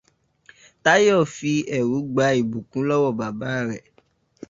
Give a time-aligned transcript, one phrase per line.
[0.83, 3.81] Táyọ̀ fi ẹ̀rú gba ìbùkún lọ́wọ́ bàbá rẹ̀.